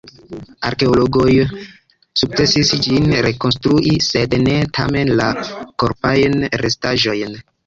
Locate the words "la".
5.21-5.29